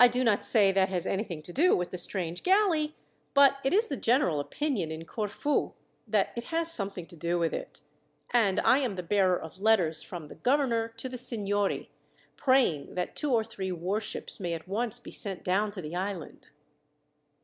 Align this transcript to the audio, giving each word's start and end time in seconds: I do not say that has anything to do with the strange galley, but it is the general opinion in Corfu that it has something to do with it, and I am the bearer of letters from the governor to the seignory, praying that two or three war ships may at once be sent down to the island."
I 0.00 0.08
do 0.08 0.24
not 0.24 0.44
say 0.44 0.72
that 0.72 0.88
has 0.88 1.06
anything 1.06 1.40
to 1.42 1.52
do 1.52 1.76
with 1.76 1.90
the 1.92 1.98
strange 1.98 2.42
galley, 2.42 2.96
but 3.32 3.58
it 3.62 3.72
is 3.72 3.86
the 3.86 3.96
general 3.96 4.40
opinion 4.40 4.90
in 4.90 5.04
Corfu 5.04 5.72
that 6.08 6.32
it 6.34 6.46
has 6.46 6.72
something 6.72 7.06
to 7.06 7.14
do 7.14 7.38
with 7.38 7.52
it, 7.54 7.80
and 8.30 8.58
I 8.58 8.78
am 8.78 8.96
the 8.96 9.04
bearer 9.04 9.38
of 9.38 9.60
letters 9.60 10.02
from 10.02 10.26
the 10.26 10.34
governor 10.34 10.88
to 10.96 11.08
the 11.08 11.16
seignory, 11.16 11.90
praying 12.36 12.96
that 12.96 13.14
two 13.14 13.32
or 13.32 13.44
three 13.44 13.70
war 13.70 14.00
ships 14.00 14.40
may 14.40 14.52
at 14.52 14.66
once 14.66 14.98
be 14.98 15.12
sent 15.12 15.44
down 15.44 15.70
to 15.70 15.80
the 15.80 15.94
island." 15.94 16.48